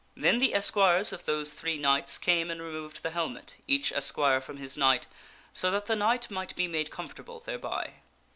Then 0.17 0.39
the 0.39 0.55
esquires 0.55 1.13
of 1.13 1.25
those 1.25 1.53
three 1.53 1.77
knights 1.77 2.17
came 2.17 2.49
and 2.49 2.59
removed 2.59 3.03
the 3.03 3.11
helmet, 3.11 3.57
each 3.67 3.91
esquire 3.91 4.41
from 4.41 4.57
his 4.57 4.75
knight, 4.75 5.05
so 5.53 5.69
that 5.69 5.85
the 5.85 5.95
knight 5.95 6.31
might 6.31 6.55
be 6.55 6.67
made 6.67 6.89
comfortable 6.89 7.39
thereby. 7.41 7.93